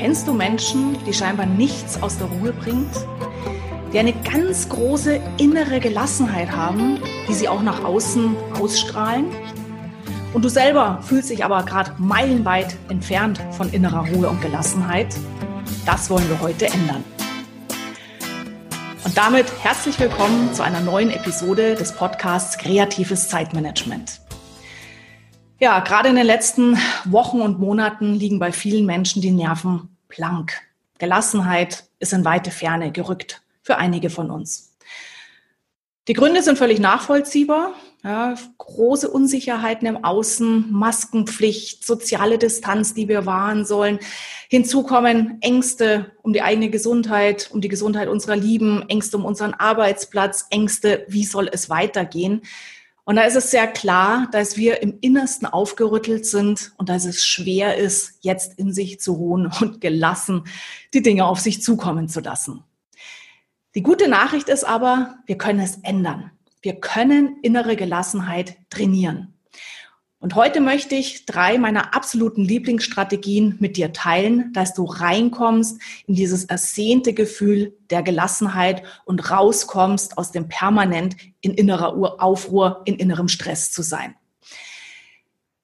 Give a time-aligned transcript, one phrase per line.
[0.00, 2.90] Kennst du Menschen, die scheinbar nichts aus der Ruhe bringt?
[3.92, 9.26] Die eine ganz große innere Gelassenheit haben, die sie auch nach außen ausstrahlen?
[10.32, 15.14] Und du selber fühlst dich aber gerade meilenweit entfernt von innerer Ruhe und Gelassenheit?
[15.84, 17.04] Das wollen wir heute ändern.
[19.04, 24.22] Und damit herzlich willkommen zu einer neuen Episode des Podcasts Kreatives Zeitmanagement.
[25.58, 30.52] Ja, gerade in den letzten Wochen und Monaten liegen bei vielen Menschen die Nerven blank.
[30.98, 34.76] Gelassenheit ist in weite Ferne gerückt für einige von uns.
[36.08, 37.72] Die Gründe sind völlig nachvollziehbar.
[38.02, 43.98] Ja, große Unsicherheiten im Außen, Maskenpflicht, soziale Distanz, die wir wahren sollen.
[44.48, 49.52] Hinzu kommen Ängste um die eigene Gesundheit, um die Gesundheit unserer Lieben, Ängste um unseren
[49.52, 52.40] Arbeitsplatz, Ängste, wie soll es weitergehen.
[53.04, 57.24] Und da ist es sehr klar, dass wir im Innersten aufgerüttelt sind und dass es
[57.24, 60.44] schwer ist, jetzt in sich zu ruhen und gelassen
[60.94, 62.64] die Dinge auf sich zukommen zu lassen.
[63.74, 66.30] Die gute Nachricht ist aber, wir können es ändern.
[66.62, 69.34] Wir können innere Gelassenheit trainieren.
[70.22, 76.14] Und heute möchte ich drei meiner absoluten Lieblingsstrategien mit dir teilen, dass du reinkommst in
[76.14, 83.28] dieses ersehnte Gefühl der Gelassenheit und rauskommst aus dem permanent in innerer Aufruhr, in innerem
[83.28, 84.14] Stress zu sein.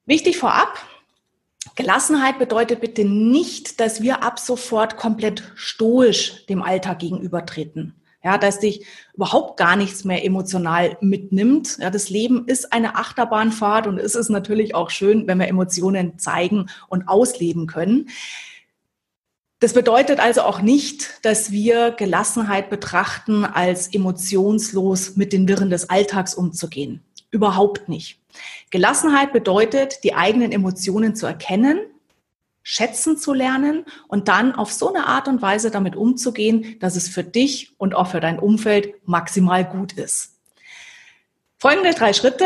[0.07, 0.83] Wichtig vorab,
[1.75, 7.93] Gelassenheit bedeutet bitte nicht, dass wir ab sofort komplett stoisch dem Alltag gegenübertreten.
[8.23, 11.77] Ja, dass dich überhaupt gar nichts mehr emotional mitnimmt.
[11.79, 16.17] Ja, das Leben ist eine Achterbahnfahrt und es ist natürlich auch schön, wenn wir Emotionen
[16.17, 18.09] zeigen und ausleben können.
[19.59, 25.89] Das bedeutet also auch nicht, dass wir Gelassenheit betrachten, als emotionslos mit den Wirren des
[25.89, 27.03] Alltags umzugehen.
[27.31, 28.19] Überhaupt nicht.
[28.69, 31.79] Gelassenheit bedeutet, die eigenen Emotionen zu erkennen,
[32.69, 37.07] schätzen zu lernen und dann auf so eine Art und Weise damit umzugehen, dass es
[37.07, 40.35] für dich und auch für dein Umfeld maximal gut ist.
[41.57, 42.43] Folgende drei Schritte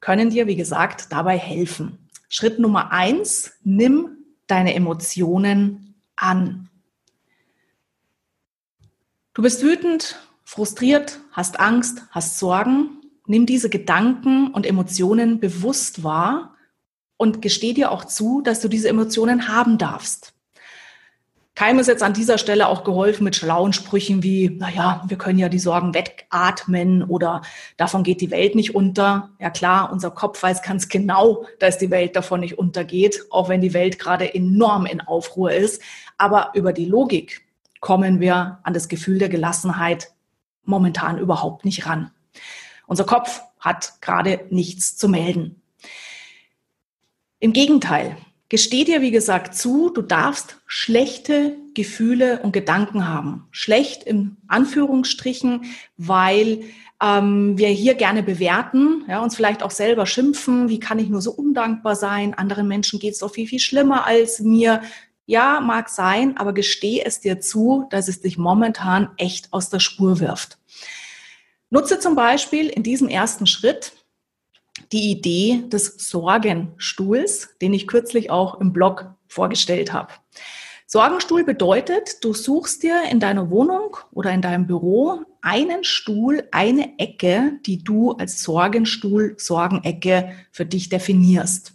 [0.00, 2.06] können dir, wie gesagt, dabei helfen.
[2.28, 6.68] Schritt Nummer eins, nimm deine Emotionen an.
[9.32, 13.00] Du bist wütend, frustriert, hast Angst, hast Sorgen.
[13.24, 16.51] Nimm diese Gedanken und Emotionen bewusst wahr
[17.22, 20.34] und gesteh dir auch zu, dass du diese Emotionen haben darfst.
[21.54, 25.38] Keinem ist jetzt an dieser Stelle auch geholfen mit schlauen Sprüchen wie, naja, wir können
[25.38, 27.42] ja die Sorgen wegatmen oder
[27.76, 29.30] davon geht die Welt nicht unter.
[29.38, 33.60] Ja klar, unser Kopf weiß ganz genau, dass die Welt davon nicht untergeht, auch wenn
[33.60, 35.80] die Welt gerade enorm in Aufruhr ist.
[36.18, 37.46] Aber über die Logik
[37.78, 40.10] kommen wir an das Gefühl der Gelassenheit
[40.64, 42.10] momentan überhaupt nicht ran.
[42.88, 45.61] Unser Kopf hat gerade nichts zu melden.
[47.42, 48.16] Im Gegenteil,
[48.50, 53.48] gesteh dir, wie gesagt, zu, du darfst schlechte Gefühle und Gedanken haben.
[53.50, 55.64] Schlecht im Anführungsstrichen,
[55.96, 56.62] weil
[57.02, 61.20] ähm, wir hier gerne bewerten, ja, uns vielleicht auch selber schimpfen, wie kann ich nur
[61.20, 64.80] so undankbar sein, anderen Menschen geht es doch viel, viel schlimmer als mir.
[65.26, 69.80] Ja, mag sein, aber gesteh es dir zu, dass es dich momentan echt aus der
[69.80, 70.58] Spur wirft.
[71.70, 73.94] Nutze zum Beispiel in diesem ersten Schritt
[74.92, 80.12] die Idee des Sorgenstuhls, den ich kürzlich auch im Blog vorgestellt habe.
[80.86, 86.98] Sorgenstuhl bedeutet, du suchst dir in deiner Wohnung oder in deinem Büro einen Stuhl, eine
[86.98, 91.72] Ecke, die du als Sorgenstuhl, Sorgenecke für dich definierst.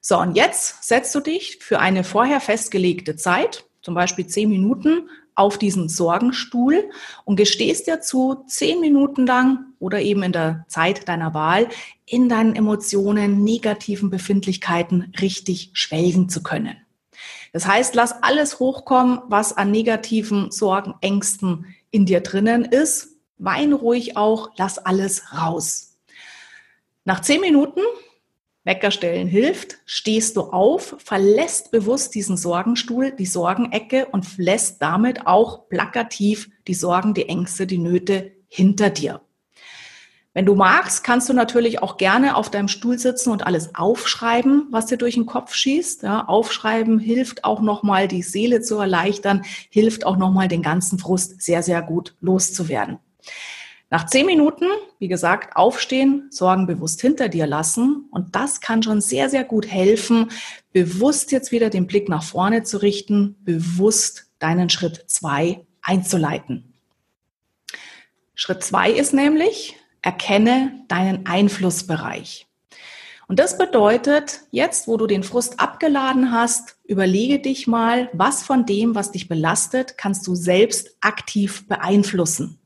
[0.00, 5.10] So, und jetzt setzt du dich für eine vorher festgelegte Zeit, zum Beispiel zehn Minuten,
[5.34, 6.88] auf diesen Sorgenstuhl
[7.24, 11.68] und gestehst dir zu, zehn Minuten lang oder eben in der Zeit deiner Wahl
[12.06, 16.76] in deinen Emotionen, negativen Befindlichkeiten richtig schwelgen zu können.
[17.52, 23.16] Das heißt, lass alles hochkommen, was an negativen Sorgen, Ängsten in dir drinnen ist.
[23.38, 25.96] Wein ruhig auch, lass alles raus.
[27.04, 27.80] Nach zehn Minuten
[28.64, 35.26] Wecker stellen hilft, stehst du auf, verlässt bewusst diesen Sorgenstuhl, die Sorgenecke und lässt damit
[35.26, 39.20] auch plakativ die Sorgen, die Ängste, die Nöte hinter dir.
[40.32, 44.66] Wenn du magst, kannst du natürlich auch gerne auf deinem Stuhl sitzen und alles aufschreiben,
[44.70, 46.02] was dir durch den Kopf schießt.
[46.02, 51.40] Ja, aufschreiben hilft auch nochmal, die Seele zu erleichtern, hilft auch nochmal, den ganzen Frust
[51.40, 52.98] sehr, sehr gut loszuwerden.
[53.90, 54.66] Nach zehn Minuten,
[54.98, 58.08] wie gesagt, aufstehen, Sorgen bewusst hinter dir lassen.
[58.10, 60.30] Und das kann schon sehr, sehr gut helfen,
[60.72, 66.74] bewusst jetzt wieder den Blick nach vorne zu richten, bewusst deinen Schritt zwei einzuleiten.
[68.34, 72.46] Schritt zwei ist nämlich, erkenne deinen Einflussbereich.
[73.26, 78.66] Und das bedeutet, jetzt, wo du den Frust abgeladen hast, überlege dich mal, was von
[78.66, 82.58] dem, was dich belastet, kannst du selbst aktiv beeinflussen.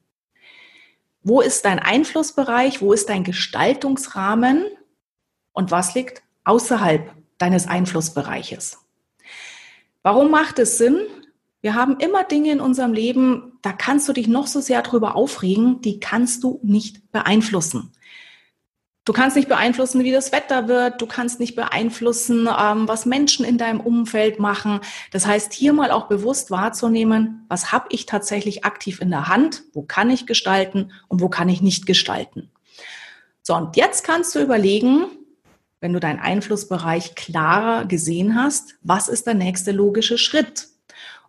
[1.29, 2.81] Wo ist dein Einflussbereich?
[2.81, 4.65] Wo ist dein Gestaltungsrahmen?
[5.53, 8.79] Und was liegt außerhalb deines Einflussbereiches?
[10.03, 11.01] Warum macht es Sinn?
[11.61, 15.17] Wir haben immer Dinge in unserem Leben, da kannst du dich noch so sehr drüber
[15.17, 17.93] aufregen, die kannst du nicht beeinflussen.
[19.09, 21.01] Du kannst nicht beeinflussen, wie das Wetter wird.
[21.01, 24.81] Du kannst nicht beeinflussen, ähm, was Menschen in deinem Umfeld machen.
[25.13, 29.63] Das heißt, hier mal auch bewusst wahrzunehmen, was habe ich tatsächlich aktiv in der Hand,
[29.73, 32.51] wo kann ich gestalten und wo kann ich nicht gestalten.
[33.41, 35.07] So, und jetzt kannst du überlegen,
[35.81, 40.69] wenn du deinen Einflussbereich klarer gesehen hast, was ist der nächste logische Schritt?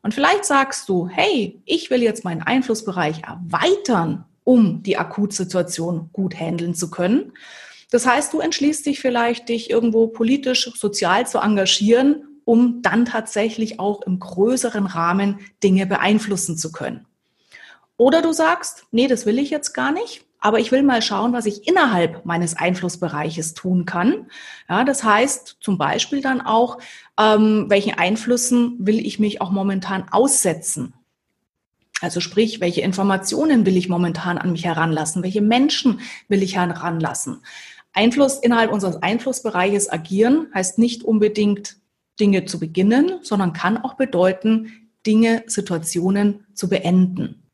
[0.01, 6.37] Und vielleicht sagst du, hey, ich will jetzt meinen Einflussbereich erweitern, um die Akutsituation gut
[6.37, 7.31] handeln zu können.
[7.91, 13.79] Das heißt, du entschließt dich vielleicht, dich irgendwo politisch, sozial zu engagieren, um dann tatsächlich
[13.79, 17.05] auch im größeren Rahmen Dinge beeinflussen zu können.
[17.97, 21.33] Oder du sagst, nee, das will ich jetzt gar nicht, aber ich will mal schauen,
[21.33, 24.27] was ich innerhalb meines Einflussbereiches tun kann.
[24.69, 26.79] Ja, das heißt zum Beispiel dann auch,
[27.19, 30.93] ähm, welchen Einflüssen will ich mich auch momentan aussetzen?
[32.01, 35.21] Also sprich, welche Informationen will ich momentan an mich heranlassen?
[35.21, 35.99] Welche Menschen
[36.29, 37.41] will ich heranlassen?
[37.93, 41.77] Einfluss innerhalb unseres Einflussbereiches agieren heißt nicht unbedingt
[42.19, 47.49] Dinge zu beginnen, sondern kann auch bedeuten, Dinge, Situationen zu beenden.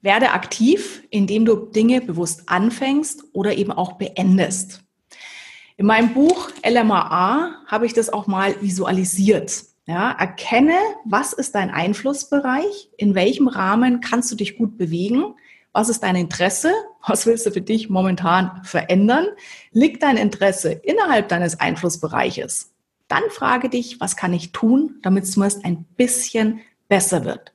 [0.00, 4.82] Werde aktiv, indem du Dinge bewusst anfängst oder eben auch beendest.
[5.76, 9.64] In meinem Buch LMAA habe ich das auch mal visualisiert.
[9.86, 15.34] Ja, erkenne, was ist dein Einflussbereich, in welchem Rahmen kannst du dich gut bewegen,
[15.72, 16.72] was ist dein Interesse,
[17.06, 19.26] was willst du für dich momentan verändern,
[19.72, 22.72] liegt dein Interesse innerhalb deines Einflussbereiches.
[23.08, 27.54] Dann frage dich, was kann ich tun, damit es zumindest ein bisschen besser wird.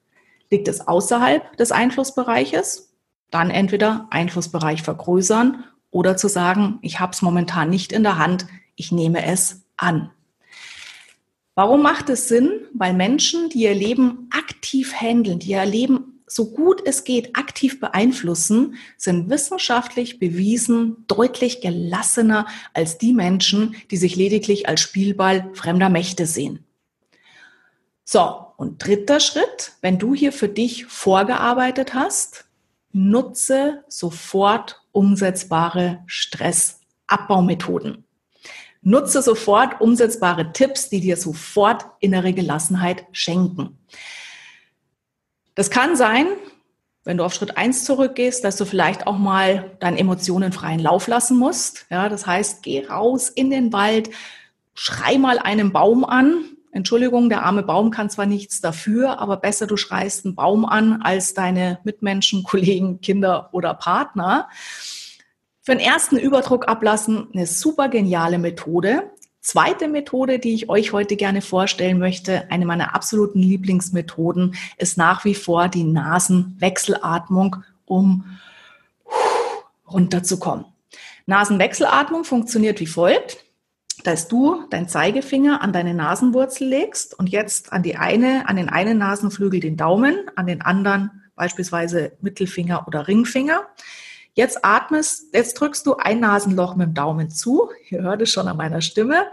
[0.50, 2.94] Liegt es außerhalb des Einflussbereiches?
[3.30, 8.48] Dann entweder Einflussbereich vergrößern oder zu sagen, ich habe es momentan nicht in der Hand,
[8.76, 10.12] ich nehme es an.
[11.56, 12.52] Warum macht es Sinn?
[12.74, 17.80] Weil Menschen, die ihr Leben aktiv handeln, die ihr Leben so gut es geht aktiv
[17.80, 25.90] beeinflussen, sind wissenschaftlich bewiesen deutlich gelassener als die Menschen, die sich lediglich als Spielball fremder
[25.90, 26.66] Mächte sehen.
[28.04, 32.46] So, und dritter Schritt, wenn du hier für dich vorgearbeitet hast,
[32.92, 38.04] nutze sofort umsetzbare Stressabbaumethoden.
[38.82, 43.78] Nutze sofort umsetzbare Tipps, die dir sofort innere Gelassenheit schenken.
[45.56, 46.28] Das kann sein,
[47.04, 51.08] wenn du auf Schritt eins zurückgehst, dass du vielleicht auch mal deinen Emotionen freien Lauf
[51.08, 51.86] lassen musst.
[51.90, 54.10] Ja, das heißt, geh raus in den Wald,
[54.74, 56.46] schrei mal einen Baum an.
[56.72, 61.02] Entschuldigung, der arme Baum kann zwar nichts dafür, aber besser du schreist einen Baum an
[61.04, 64.50] als deine Mitmenschen, Kollegen, Kinder oder Partner.
[65.62, 69.12] Für den ersten Überdruck ablassen, eine super geniale Methode.
[69.44, 75.26] Zweite Methode, die ich euch heute gerne vorstellen möchte, eine meiner absoluten Lieblingsmethoden, ist nach
[75.26, 78.40] wie vor die Nasenwechselatmung, um
[79.86, 80.64] runterzukommen.
[81.26, 83.44] Nasenwechselatmung funktioniert wie folgt.
[84.06, 88.70] Dass du dein Zeigefinger an deine Nasenwurzel legst und jetzt an die eine, an den
[88.70, 93.62] einen Nasenflügel den Daumen, an den anderen beispielsweise Mittelfinger oder Ringfinger.
[94.36, 97.70] Jetzt atmest, jetzt drückst du ein Nasenloch mit dem Daumen zu.
[97.90, 99.28] Ihr hört es schon an meiner Stimme.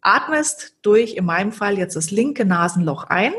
[0.00, 3.32] Atmest durch, in meinem Fall jetzt das linke Nasenloch ein.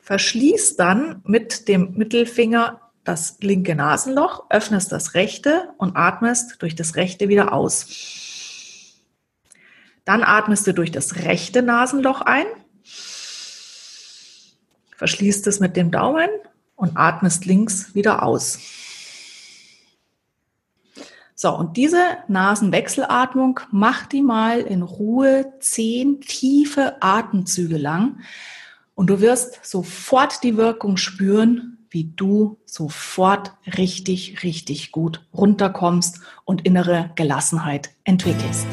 [0.00, 6.96] Verschließt dann mit dem Mittelfinger das linke Nasenloch, öffnest das rechte und atmest durch das
[6.96, 7.86] rechte wieder aus.
[10.04, 12.46] Dann atmest du durch das rechte Nasenloch ein,
[14.96, 16.28] verschließt es mit dem Daumen
[16.76, 18.58] und atmest links wieder aus.
[21.36, 28.20] So, und diese Nasenwechselatmung, mach die mal in Ruhe zehn tiefe Atemzüge lang
[28.94, 36.64] und du wirst sofort die Wirkung spüren, wie du sofort richtig, richtig gut runterkommst und
[36.64, 38.66] innere Gelassenheit entwickelst.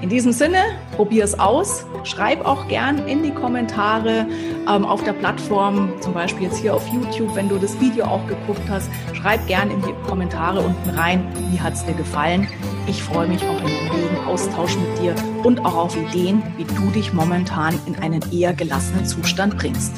[0.00, 0.58] In diesem Sinne,
[0.96, 1.84] probier es aus.
[2.04, 4.26] Schreib auch gern in die Kommentare
[4.66, 8.26] ähm, auf der Plattform, zum Beispiel jetzt hier auf YouTube, wenn du das Video auch
[8.26, 8.90] geguckt hast.
[9.12, 12.48] Schreib gern in die Kommentare unten rein, wie hat es dir gefallen.
[12.86, 15.14] Ich freue mich auf einen regen Austausch mit dir
[15.44, 19.92] und auch auf Ideen, wie du dich momentan in einen eher gelassenen Zustand bringst.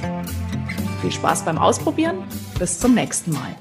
[1.00, 2.16] Viel Spaß beim Ausprobieren.
[2.59, 3.56] Bis zum nächsten Mal.